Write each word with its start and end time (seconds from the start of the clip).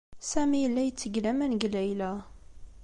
Sami 0.29 0.57
yella 0.63 0.81
yetteg 0.83 1.15
laman 1.23 1.53
deg 1.61 1.63
Layla. 1.73 2.11